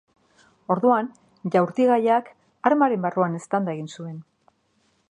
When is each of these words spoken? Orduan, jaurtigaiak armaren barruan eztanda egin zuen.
Orduan, 0.75 1.09
jaurtigaiak 1.57 2.33
armaren 2.71 3.05
barruan 3.07 3.39
eztanda 3.43 3.79
egin 3.79 3.97
zuen. 3.99 4.19